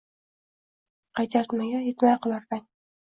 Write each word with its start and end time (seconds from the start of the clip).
qoraytmaga 1.19 1.85
yetmay 1.85 2.21
qolar 2.25 2.45
rang 2.55 2.65